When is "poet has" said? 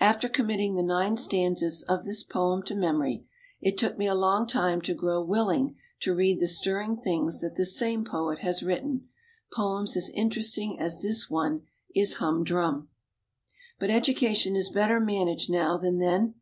8.04-8.64